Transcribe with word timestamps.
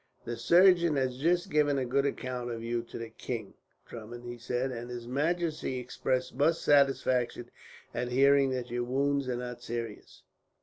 "The 0.25 0.35
surgeon 0.35 0.95
has 0.95 1.15
just 1.21 1.51
given 1.51 1.77
a 1.77 1.85
good 1.85 2.07
account 2.07 2.49
of 2.49 2.63
you 2.63 2.81
to 2.81 2.97
the 2.97 3.11
king, 3.11 3.53
Drummond," 3.85 4.25
he 4.25 4.39
said; 4.39 4.71
"and 4.71 4.89
his 4.89 5.07
majesty 5.07 5.77
expressed 5.77 6.33
much 6.33 6.55
satisfaction 6.55 7.51
at 7.93 8.07
hearing 8.07 8.49
that 8.49 8.71
your 8.71 8.83
wounds 8.83 9.27
are 9.29 9.35
not 9.35 9.61
serious. 9.61 10.23